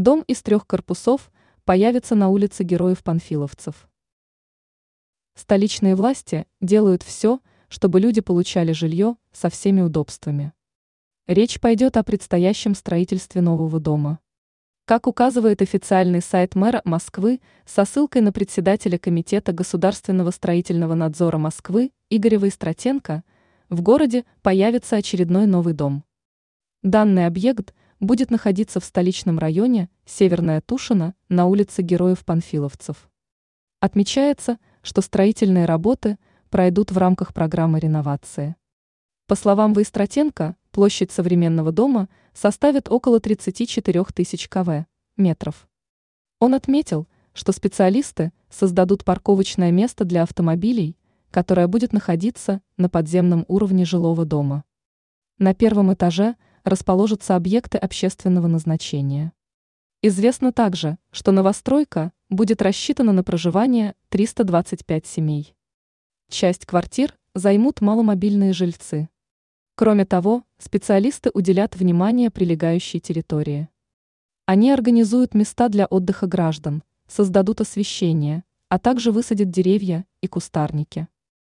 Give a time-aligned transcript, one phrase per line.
[0.00, 1.30] Дом из трех корпусов
[1.66, 3.86] появится на улице Героев-Панфиловцев.
[5.34, 10.54] Столичные власти делают все, чтобы люди получали жилье со всеми удобствами.
[11.26, 14.20] Речь пойдет о предстоящем строительстве нового дома.
[14.86, 21.92] Как указывает официальный сайт мэра Москвы со ссылкой на председателя Комитета государственного строительного надзора Москвы
[22.08, 23.22] Игоря Войстратенко,
[23.68, 26.04] в городе появится очередной новый дом.
[26.82, 33.10] Данный объект будет находиться в столичном районе Северная Тушина на улице Героев-Панфиловцев.
[33.78, 38.56] Отмечается, что строительные работы пройдут в рамках программы реновации.
[39.26, 44.86] По словам Войстратенко, площадь современного дома составит около 34 тысяч кв.
[45.16, 45.68] метров.
[46.38, 50.96] Он отметил, что специалисты создадут парковочное место для автомобилей,
[51.30, 54.64] которое будет находиться на подземном уровне жилого дома.
[55.38, 59.32] На первом этаже расположатся объекты общественного назначения.
[60.02, 65.54] Известно также, что новостройка будет рассчитана на проживание 325 семей.
[66.30, 69.08] Часть квартир займут маломобильные жильцы.
[69.74, 73.68] Кроме того, специалисты уделят внимание прилегающей территории.
[74.46, 81.08] Они организуют места для отдыха граждан, создадут освещение, а также высадят деревья и кустарники.